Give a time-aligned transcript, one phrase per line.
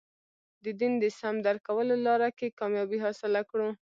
[0.63, 3.69] د دین د سم درک کولو لاره کې کامیابي حاصله کړو.